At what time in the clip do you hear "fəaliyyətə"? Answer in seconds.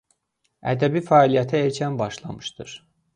1.09-1.61